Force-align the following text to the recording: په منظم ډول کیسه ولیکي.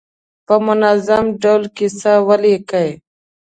په 0.45 0.55
منظم 0.67 1.25
ډول 1.41 1.63
کیسه 1.77 2.13
ولیکي. 2.27 2.89